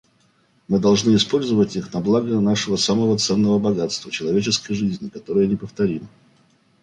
[0.67, 6.07] Мы должны использовать их на благо нашего самого ценного богатства— человеческой жизни, которая неповторима.